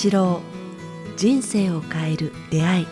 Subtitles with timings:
[0.00, 0.40] 八郎
[1.16, 2.86] 人生を変える出会い。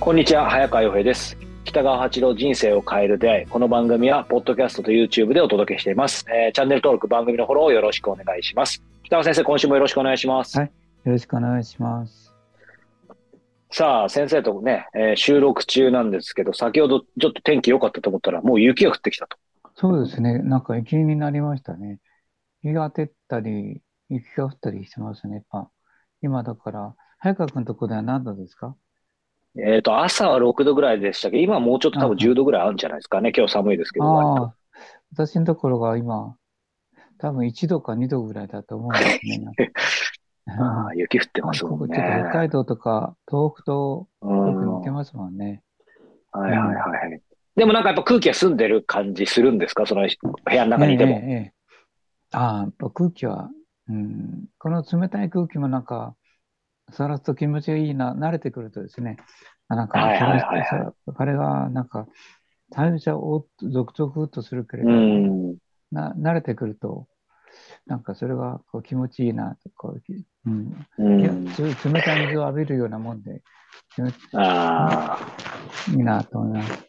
[0.00, 1.38] こんにちは早川洋平です。
[1.62, 3.46] 北川八郎人生を変える出会い。
[3.46, 8.82] この番組はポッドキャストと YouTube でお届けしています、えーチャンネル登録番組のフォローをよろしくお願いします。
[9.04, 10.66] 北川先生今週もよろしくお願いします、はい。
[11.04, 12.34] よろしくお願いします。
[13.70, 19.36] さあ先生とね、えー収録中なんですけど先ほどちょっと天気良かったと思ったらもう雪が降ってきたと。
[19.76, 20.40] そうですね。
[20.40, 22.00] なんか雪になりましたね。
[22.62, 25.44] 日が照ったり、雪が降ったりしてますね。
[25.50, 25.70] まあ、
[26.22, 28.76] 今だから、早川君のとこでは何度ですか？
[29.58, 34.54] えっ、と朝は6度ぐらいでしたけど今はもうちょっと多分10度ぐらいあるんじゃないですかね今日寒いですけど割とああ、
[35.16, 36.36] 私のところが今、
[37.18, 39.52] 多分1度か2度ぐらいだと思うんですね。
[40.46, 45.62] ああ雪降ってますもんねちょっと北海道とか東北とうんよく似てますもんね。
[46.30, 46.74] はいはいはい
[47.10, 47.22] はい。
[47.56, 49.84] でもなんかやっぱ空気が澄んでる感じするんですか？
[49.86, 51.16] その部屋の中にいても。
[51.16, 51.57] ええ
[52.32, 53.50] ああ、空気は、
[53.88, 56.14] うん、この冷たい空気もなんか、
[56.90, 59.16] さらすと気持ちがいいな、慣れてくるとですね、
[59.68, 62.06] あなんか、はいはいはいはいさ彼がなんか、
[62.72, 65.56] 最初はおっとゾクゾクっとするけれうど、ん。
[65.90, 67.06] な慣れてくると、
[67.86, 70.02] なんかそれがこう気持ちいいなとこう、
[70.46, 71.52] うんうん。
[71.52, 73.42] つ冷たい水を浴びるようなもんで、
[73.94, 76.88] 気持ちああ、いいなと思います。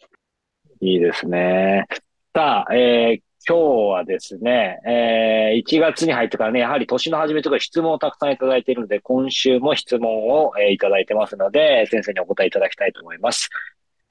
[0.81, 1.85] いいですね。
[2.33, 13.49] さあ、えー今日はですね、えー1月に入ってからね、やはり年の初めとか質問をたくさんいただいているので、今週も質問を、えーいただいてますので、先生にお答えいただきたいと思います。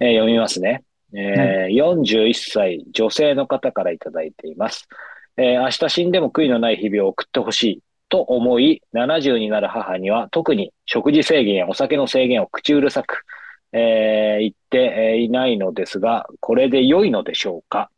[0.00, 0.82] えー読みますね。
[1.14, 4.88] えー41歳女性の方からいただいています。
[5.36, 13.24] えー明日死んでも悔いのない日々を送ってほしいと思い、70になる母には特に食事制限やお酒の制限を口うるさく、
[13.72, 17.90] えー言ってえーいないのですが、これで良いのでしょうか？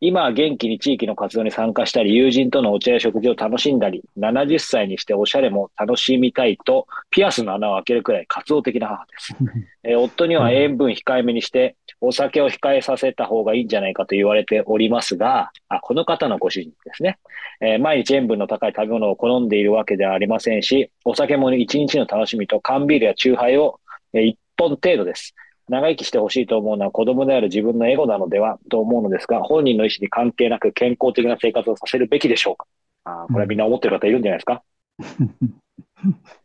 [0.00, 9.36] 今は元気に地域の活動に参加したり、友人とのお茶や食事を楽しんだり、70歳にしておしゃれも楽しみたいと、ピアスの穴を開けるくらい活動的な母です。
[9.82, 17.18] えー夫には塩分控えめにして、お酒を控えさせた方がいいんじゃないかと言われておりますが、あ、この方のご主人ですね。
[17.60, 23.80] えー毎日塩分の高い食べ物を好んでいるわけではありませんし、お酒も一日の楽しみと缶ビールやチューハイを、
[24.12, 25.34] え1本程度です。
[25.68, 32.66] 長生きしてほしいと思うのは子供である自分のエゴなのではと思うのですが、本人の意思に関係なく健康的な生活をさせるべきでしょうか？
[33.04, 34.62] あーこれはみんな思ってる方いるんじゃないですか、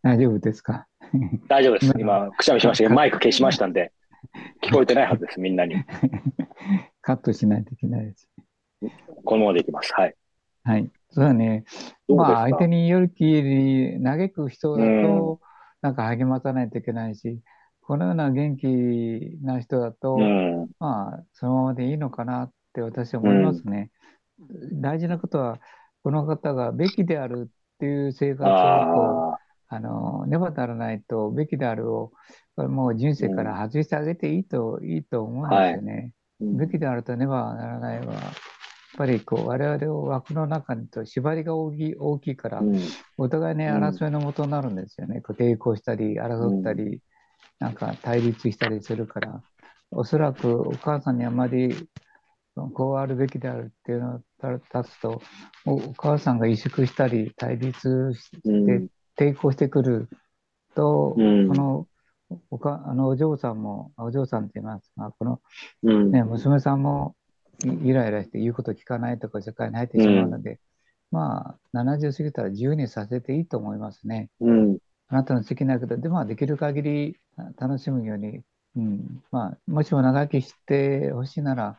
[0.01, 0.87] 大丈夫ですか？
[1.47, 1.93] 大丈夫です。
[1.99, 3.91] 今、くしゃみしましたけど、 マイク消しましたんで、
[4.61, 5.75] 聞こえてないはずです、みんなに。
[7.01, 8.29] カットしないといけないです。
[9.23, 9.93] このままでいきます。
[9.93, 10.15] はい。
[10.63, 10.89] はい。
[11.11, 11.65] そうだね。
[12.07, 15.39] まあ、相手によるきり嘆く人だうんと、
[15.81, 17.39] なんか励まさないといけないし、
[17.85, 18.67] このような元気
[19.41, 20.69] な人だと、うん。
[20.79, 23.91] まあ、そのままでいいのかなって私は思いますね。
[24.73, 25.59] 大事なことは、
[26.03, 29.35] この方がべきであるっていう生活をこ
[29.69, 32.11] う、ああの、ねばならないと、べきであるを、
[32.55, 36.13] これもう人生から外してあげていいと、いいと思うんですよね。
[36.41, 38.23] ーべきであるとねばならないは、やっ
[38.97, 42.77] ぱりこう我々を枠の中にと縛りが大きい大きいからう、ん。
[43.17, 45.21] お互いね、うん争いのもとになるんですよね。
[45.21, 47.01] こう抵抗したり、争ったり、
[47.63, 49.41] なんか対立したりするから、
[49.89, 51.87] おそらくお母さんにあまり
[52.73, 54.21] こうあるべきであるっていうのを
[54.53, 55.21] 立つと、
[55.65, 60.09] おお母さんが萎縮したり、対立しうんて抵抗してくる
[60.75, 61.87] と、うんこの
[62.51, 65.41] おかあのお嬢さんも、あお嬢さんって言いますが、この
[65.83, 66.11] うん。
[66.11, 67.15] ね、娘さんも
[67.63, 70.59] イイライラして言うこと聞かないとか社会に入ってしまうので、
[71.11, 74.29] まあ、70過ぎたら自由にさせていいと思いますね。
[74.41, 74.77] うん。
[75.13, 78.41] あなたの好きなことで、まあ、できる限りあ楽しむように、
[78.75, 81.77] うん、まあ、もしも長生きしてほしいなら、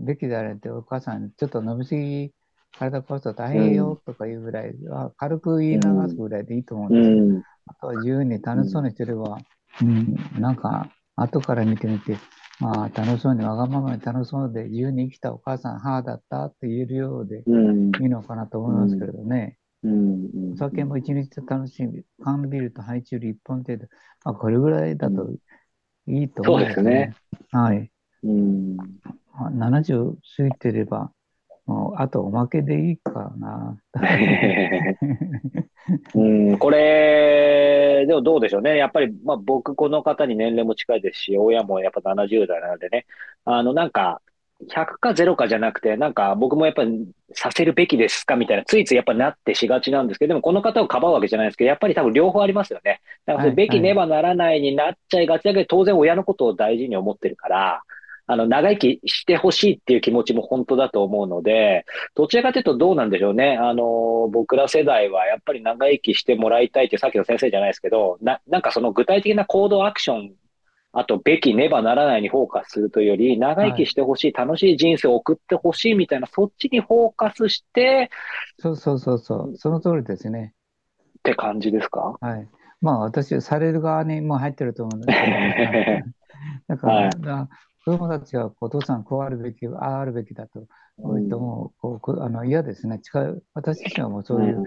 [0.00, 2.32] べきであれってお母さん、ちょっと飲みすぎ、
[2.76, 7.38] 体壊すと大変よとかいうぐらいは、軽く言い流すぐらいでいいと思うんうですよ。
[7.38, 7.42] ん。
[7.68, 9.38] あとは自由に楽しそうにしてれば、
[9.80, 12.18] うん、なんか、後から見てみて、
[12.58, 17.92] まあ、楽しそうに、わがままに楽しそうで、自由に生きたお母さん、母だったって言えるようでうん。
[18.02, 19.56] いいのかなと思いますけれどね。
[19.82, 20.52] うん。
[20.54, 23.86] お酒も一日楽しみ、缶ビールとハイチュウリ一本程度、
[24.24, 25.30] まあ、これぐらいだと
[26.06, 27.14] いいと思うんですね。
[27.50, 27.90] はい。
[28.22, 28.76] うん。
[28.76, 31.12] まあ70過ぎてれば、
[31.66, 33.76] もうあとおまけでいいかな。
[36.14, 36.24] う
[36.54, 38.76] ん、これ、でもどうでしょうね。
[38.76, 43.06] やっぱり、まあ僕、この方に年齢も近いですし、親もやっぱ70代なのでね、
[43.44, 44.20] あの、なんか、
[44.64, 53.00] 100か0かじゃなくて、なんか僕もやっぱりさせるべきですかみたいな、ついついやっぱなってしがちなんですけど、でもこの方をかばうわけじゃないですけど、やっぱり多分両方ありますよね。
[53.26, 57.82] だからべきねばならないになっちゃいがちだけど、当然親のことを大事に思ってるから、
[58.28, 61.84] あの、長生きしてほしいっていう気持ちも本当だと思うので、
[62.16, 63.56] どちらかというとどうなんでしょうね。
[63.56, 70.32] あの、僕ら世代はやっぱり長生きしてもらいたいってさっきの先生じゃないですけど、な、なんかその具体的な行動アクション、
[70.98, 78.08] あと、べきねばならないにフォーカスするというより、長生きしてほしい、楽しい人生を送ってほしいみたいな、そっちにフォーカスして
[78.58, 80.54] そうそうそうそう、その通りですね。
[81.18, 82.16] って感じですか？
[82.20, 82.48] はい。
[82.80, 87.10] まあ私、される側にも入ってると思うんで すけど、だかはい
[87.84, 90.66] 子供たちはお父さんこうあるべき、あああるべきだと
[90.98, 92.98] 言っても、こうこあの嫌ですね。
[93.00, 94.64] 近い私自身はもうそういう、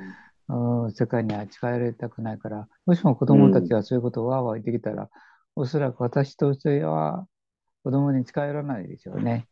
[0.47, 5.09] うん世界には近寄りたくないから、もしも子供たちがそういうことをわーわー言ってきたら、
[5.59, 7.27] おそらく私としては
[7.83, 9.45] 子供に近寄らないでしょうね。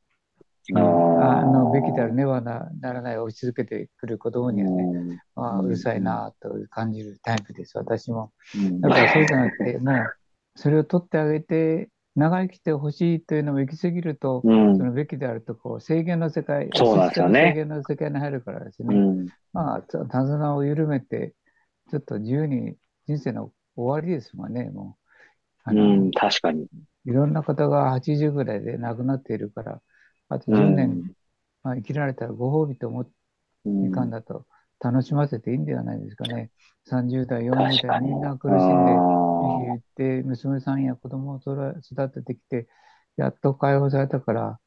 [0.69, 8.31] うんあのべきであるねはなならない押し続けてくる子供にはね、ああうるさいなと感じるタイプです、私も。
[8.55, 9.95] うんだからそうじゃなくて、もう
[10.55, 18.95] それを取ってあげて、長生きしてほしいというのも行き過ぎると、うんそのべきであるとこう制限の世界、そうなんですよね制限の世界に入るからですね。
[18.95, 21.33] うんまあ、手綱を緩めて、
[21.89, 22.75] ちょっと自由に
[23.07, 25.06] 人生の終わりですもんね、もう。
[25.67, 26.67] あのうん、確かに。
[27.05, 29.81] いろんな方が80ぐらいで亡くなっているから、
[30.29, 31.13] あと10年、
[31.63, 33.11] まあ、生きられたらご褒美と思って
[33.65, 34.45] うんいかんだと
[34.79, 36.51] 楽しませていいんではないですかね。
[36.85, 38.91] 30代、40確かに代、みんな苦しんで、
[39.65, 42.67] 言って、娘さんや子供を育育ててきて、
[43.17, 44.59] やっと解放されたから、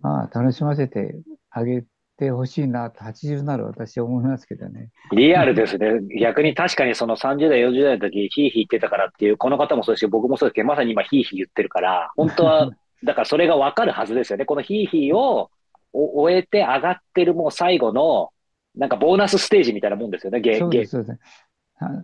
[0.00, 1.20] まあ、楽しませて
[1.50, 1.84] あげ
[2.18, 4.90] てほしいなと、80になる私は思いますけどね。
[5.12, 6.00] リアルですね。
[6.20, 12.70] 逆に確かにその30代、40代の時、ヒーヒー言ってたからっていう、この方もそうですし、僕もそうですけど、まさに今ヒーヒー言ってるから、本当は、
[13.04, 14.44] だからそれがわかるはずですよね。
[14.44, 15.50] このヒーヒーを
[15.92, 18.30] お終えて上がってるもう最後の、
[18.74, 21.20] なんかボーナスステージみたいなもんですよね、ゲゲそうです、そうです。
[21.80, 22.02] あ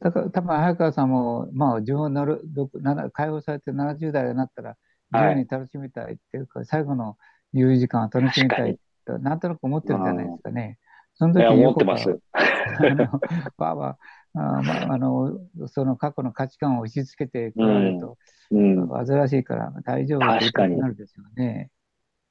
[0.00, 4.76] だから多分早川さんも、まあ、自分をなるどなな解放されて70代になったら、
[5.12, 7.16] 自由に楽しみたいっていうか、最後の
[7.52, 10.78] 自由時間を楽しみたいと、なんとなく思ってるんじゃないですかね。
[11.14, 12.18] その時思ってます。
[12.32, 13.20] あの、
[13.56, 13.98] ばあば、
[14.34, 18.18] あまあ、 あの、その過去の価値観を押し付けてくられると、
[18.50, 18.88] うん。
[18.88, 21.70] 煩わしいから大丈夫って言いたくなるですよね。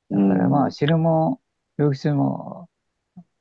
[0.09, 1.41] だうんからまあ、死ぬも
[1.77, 2.69] 病気するも、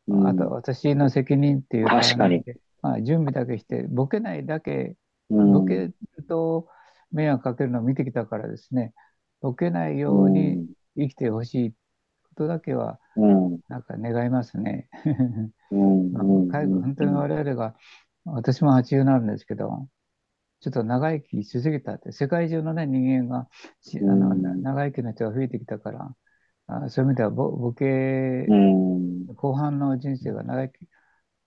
[0.06, 0.26] うん。
[0.26, 2.42] あと私の責任っていう確かに。
[2.42, 4.96] でまあ、準備だけして、ボケないだけ、
[5.30, 5.52] うん。
[5.52, 5.94] ボケる
[6.28, 6.68] と
[7.10, 8.92] 迷惑かけるのを見てきたからですね、
[9.40, 11.74] ボケないように生きてほしい
[12.34, 13.60] ことだけは、うん。
[13.68, 14.88] なんか願いますね。
[15.70, 16.14] うん。
[16.14, 16.48] うん。
[16.48, 17.74] 介護、本当に我々が、
[18.24, 19.88] 私も80になるんですけど、
[20.60, 23.48] ちょっと長生きしすぎたって、世界中のね、人間が
[23.80, 26.16] しあの、うん長生きの人が増えてきたから、
[26.68, 27.84] あそういう意味ではボ、ボケ
[28.48, 29.26] う、ん。
[29.34, 30.88] 後半の人生が長生き、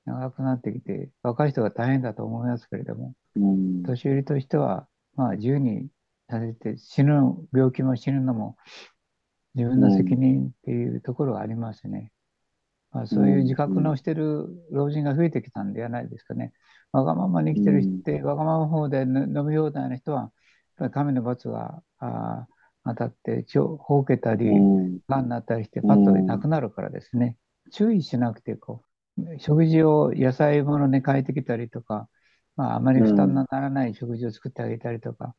[0.06, 3.84] 長くなってきて、若い人が大変だと思いますけれども、うん。
[3.84, 5.88] 年寄りとしては、まあ、自由に
[6.30, 7.14] させて、死ぬ、
[7.54, 8.58] 病気も死ぬのも、
[9.56, 12.12] 自分の責任っていうところがありますね。
[12.92, 16.54] まあ、そういう自覚のしてる老人が増えてきたんではないですかね。
[16.92, 20.32] わがままに生きてる人って、わがまま方での飲み放題の人は、
[20.92, 22.56] 神の罰があー
[22.86, 25.00] 当たって、ちょほうけたり、うん。
[25.10, 27.38] がんになったりして、パッとなくなるからですね。
[27.72, 28.84] 注意しなくて、こ
[29.18, 32.08] う、食事を野菜ものに変えてきたりとか、
[32.56, 35.36] まあ、あまり負担のならない食事を作ってあげたりとか、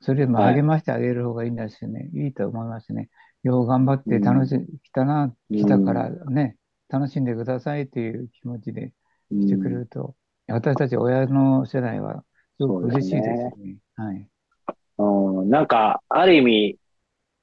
[0.00, 2.10] それでもはい励ましてあげる方がいいんですよね。
[2.14, 3.08] いいと思いますね。
[3.42, 6.56] よう頑張って楽し、来たな、来たからね、
[6.88, 8.92] 楽しんでくださいという気持ちで
[9.30, 10.14] してくれると、
[10.48, 12.24] 私たち親の世代は
[12.58, 13.76] すごく嬉しいですよね。
[13.96, 14.26] はい。
[14.98, 16.78] うん、なんか、ある意味、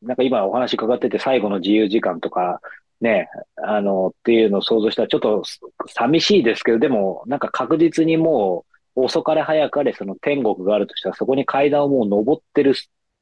[0.01, 2.59] なんか今お話伺ってて最後の自由時間とか、
[3.01, 5.43] ね、あの、っていうのを想像したらちょっと
[5.87, 12.73] 寂しいですけど、でも、なんか確実にもう遅かれ早かれその天国があるとしたらそこに階段をもう登ってる、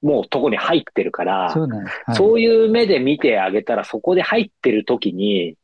[0.03, 2.03] もうとこに入ってるから、そうなんです。
[2.05, 5.55] はいそういう目で見てあげたら、そこで入ってる時に、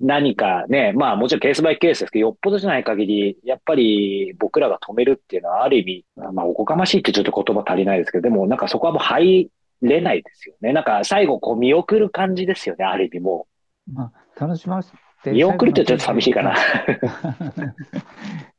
[0.00, 5.84] 何かね、まあもちろんケースバイケースですけど、よっぽどじゃない限り、やっぱり僕らが止めるっていうのはある意
[6.16, 10.72] 味、まあおこがましいってちょっと言葉足りないですけど、でもなんかそこはもう入れないですよね。
[10.72, 13.46] なんか最後こう見送る感じですよね、ある意味も
[13.90, 15.30] まあ、楽しませて。
[15.30, 15.32] う。
[15.32, 16.54] 見送るってちょっと寂しいかな。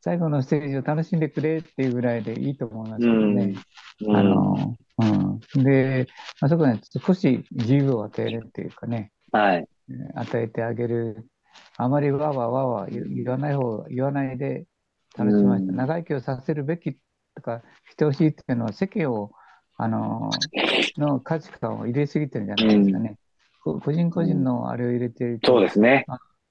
[0.04, 3.56] 最後のステージを楽しんでくれっていうぐらいでいいと思いますけどね。
[4.02, 4.16] うん。
[4.18, 4.76] あの、
[5.56, 5.64] うん。
[5.64, 6.08] で、
[6.42, 9.68] あそこね、少し自由を与えるっていうかね、はい。
[9.90, 11.26] えー与えてあげる。
[11.78, 14.66] あまりわーわーわーわー言言わない方、言わないで
[15.18, 16.98] 楽しませて、うん長生きをさせるべき
[17.36, 19.32] とかしてほしいっていうのは世間を、
[19.78, 20.30] あの、
[20.98, 23.16] の価値観を入れすぎてるんじゃないですかね。
[23.64, 26.06] こ個人個人のあれを入れてるとそうですね。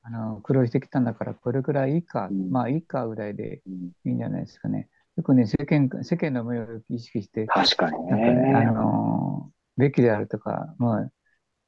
[0.04, 2.50] あの苦労してきたんだから、これくらいいいか、うん。
[2.50, 3.74] まあいいかぐらいでうん。
[4.04, 4.88] いいんじゃないですかね。
[5.16, 8.66] よくね、世間世間の目を意識して、確かになんかね、あね。
[8.66, 11.10] のべきであるとか、まあ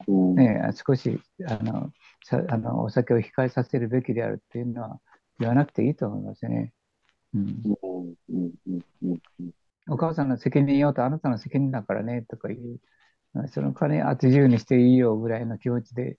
[0.08, 0.34] うん。
[0.34, 1.92] ね、少しあの
[2.24, 5.00] さあのお酒を控えさせるべきであるっていうのは
[5.38, 6.72] 言わなくていいと思いますね。
[7.34, 7.62] うん、
[9.88, 12.80] お母さんの責任よとあなたの責任だからねとかいう、
[13.48, 16.16] その金あと自由にしていいよぐらいの気持ちで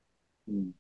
[0.48, 0.72] うん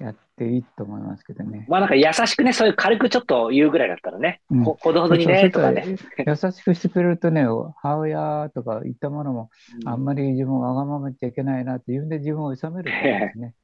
[0.00, 1.66] やっていいと思いますけどね。
[1.68, 5.96] まあなんか優しくね、そういう軽くちょっと言うぐらいだったらね、うんほほどほどにね、とかね。
[6.26, 7.44] 優しくしてくれるとね、
[7.76, 9.50] 母親とか言ったものも、
[9.84, 13.54] あんまり自分わがまま言っちゃいけないなって自分で自分を収めるんですね。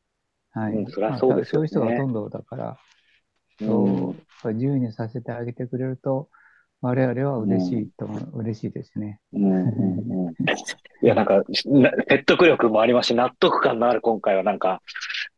[0.52, 0.72] はい。
[0.72, 2.76] うんそりゃそうですよねまあそういう人がほとんどだから、うん
[3.60, 4.14] そ
[4.50, 6.28] う自由にさせてあげてくれると、
[6.80, 9.20] 我々は嬉しいと思う、嬉しいですね。
[9.34, 10.34] うんうんうん
[11.02, 14.82] いや、なんか、な説得力もありますし、納得感のある今回はなんか、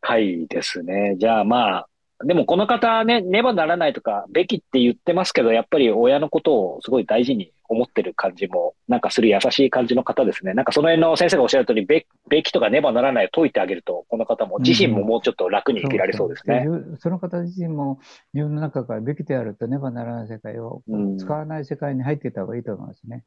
[0.02, 1.16] 回ですね。
[1.18, 1.88] じゃあまあ、
[2.24, 10.54] でもこの方ね、ねばならないとか、べきって言ってますけど、やっぱり親のことをすごい大事に思ってる感じも、なんかする優しい感じの方ですね。
[10.54, 16.64] なんかその辺の先生がおっしゃる通り、べべきとかねばならないを解いてあげると、この方も自身ももうちょっと楽に生きられそうですね。
[16.66, 17.98] そうその方自身も
[18.34, 23.24] 自分の中からべきであるとねばならない世界をうん使わない世界に入っていった方がいいと思いますね。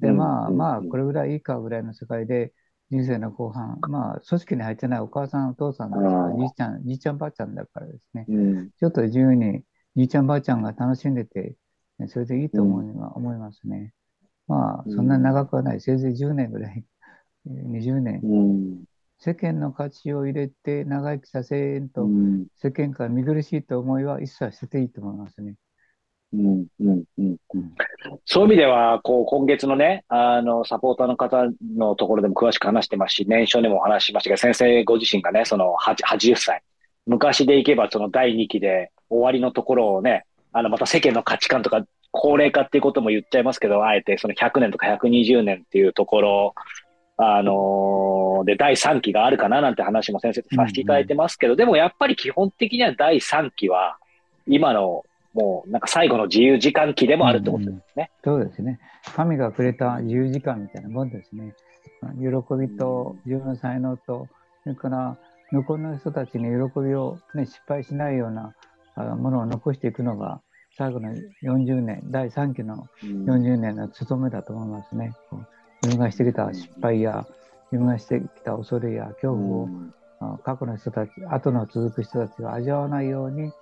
[0.00, 2.52] で、うんまあうんまあ、これぐらいいいかぐらいの世界で
[2.90, 8.70] 人生の後半、まあ、組織に入ってないお母さん、お父さんですから、うんじいちゃん、じいちゃんばあちゃんだからですね、うん。
[8.70, 9.62] ちょっと自由に
[9.96, 11.56] じいちゃんばあちゃんが楽しんでて、
[11.98, 13.92] ねそれでいいと思い,、思いますね。
[14.46, 16.84] まあ、そんなに長くはない、せいぜい10年ぐらい、
[17.46, 18.20] えー20年。
[18.22, 18.84] うん。
[19.20, 22.46] 世間の価値を入れて長生きさせんと、うん。
[22.56, 25.56] 世間から見苦しいと思いは一切捨てていいと思いますね。
[26.32, 27.36] うんうんうん
[28.26, 31.44] そういう意味では、こう、今月のね、あの、サポーターの方
[31.76, 36.62] のところでも詳しく話してますし、年少でもお話しましたけど、先生ご自身がね、その、80歳。
[37.06, 46.54] 昔でいけば、その第2期で終わりのところをね、あの、また世間の価値観とか、高齢化っていうことも言っちゃいますけど、あえてその100年とか120年っていうところ、
[47.16, 53.98] あのーで、第3期があるかななんて話も先生とさせていただいてますけど、でもやっぱり基本的には第3期は、
[54.46, 55.04] 今の、
[55.34, 58.10] もうなんか最後の自由時間期でもあるってことですね。
[58.24, 58.80] そうですね。
[59.14, 61.54] 神がくれた自由時間みたいなもんですね。
[62.18, 64.28] 喜びと自分の才能と、
[64.62, 65.16] それから
[65.50, 68.54] 向こうの人たちに喜びを、ね、失敗しないような
[68.94, 70.40] あものを残していくのが、
[70.76, 75.12] 最後の40年、第3期のうん40年の務めだと思いますね。
[75.30, 75.46] こう
[75.82, 77.26] 自分がしてきた失敗や、
[77.72, 79.68] 自分がしてきた恐れや恐怖を、
[80.20, 83.52] あ過去の人たち、後の続く人たちが味わわないように、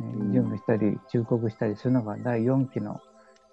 [0.00, 3.00] 準備したり、忠告したりするのが第4期の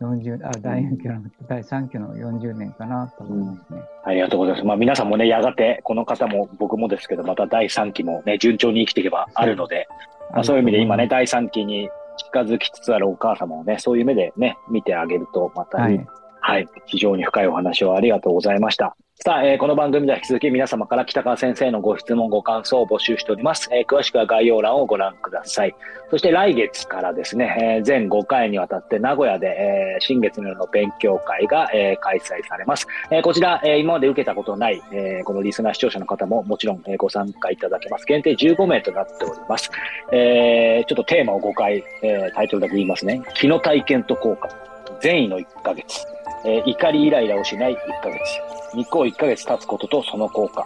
[0.02, 3.82] 40、あ、第4期の、第3期の40年かなと思いますね。
[4.04, 4.66] ありがとうございます。
[4.66, 9.88] まあ皆さんもね、やがて、この方も僕もですけど、また第3期もね、順調に生きていけばあるので、
[10.32, 16.06] まあ、そういう意味で今ね、第3期に近づきつつあるお母様をね、そういう目でね、見てあげると、またはい。
[16.46, 18.98] はい、非常に深いお話をありがとうございました。
[19.26, 23.70] さあ、えーこの番組では引き続き皆様から北川先生のご質問、ご感想を募集しております。
[23.72, 25.74] えー詳しくは概要欄をご覧ください。
[26.12, 32.86] そして来月からですね、えー全5回にわたって名古屋で、えー新月の夜の勉強会が、えー開催されます。
[33.12, 38.06] えーこちら、えー今まで受けたことない、えーこのリスナー視聴者の方ももちろん、えーご参加いただけます。
[38.06, 39.72] 限定15名となっております。
[40.12, 43.22] えーちょっとテーマを5回、えータイトルだけ言いますね。
[43.36, 44.50] 気の体験と効果。
[45.00, 46.06] 善意の1ヶ月。
[46.44, 48.20] えー怒りイライラをしない1ヶ月。
[48.76, 50.66] 日光1ヶ月経つこととその効果。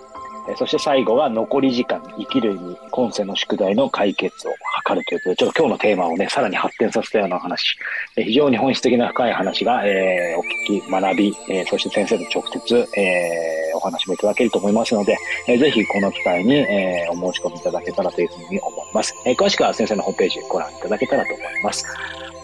[0.50, 4.52] えそして最後は残り時間、生きる意味、今世の宿題の解決を
[4.88, 7.76] 図るということで、ちょっと今日のテーマをね、さらに発展させたような話、
[8.16, 10.44] え非常に本質的な深い話が、えーお
[10.80, 15.18] 聞き、学び、えーそして先生と直接、えーお話もいただけると思いますので、
[15.50, 19.14] えーぜひこの機会に、えーお申し込みいただけたらというふうに思います。
[19.26, 21.86] えー詳しくは先生のホームページご覧いただけたらと思います。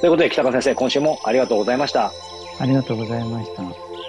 [0.02, 2.12] ということで、北川先生、今週もありがとうございました。
[2.60, 3.64] ありがとうございました。「